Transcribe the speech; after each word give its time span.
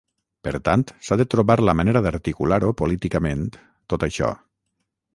Per 0.45 0.53
tant, 0.69 0.85
s’ha 1.07 1.17
de 1.21 1.27
trobar 1.33 1.59
la 1.69 1.77
manera 1.83 2.03
d’articular-ho 2.07 2.75
políticament, 2.83 3.47
tot 3.95 4.11
això. 4.13 4.35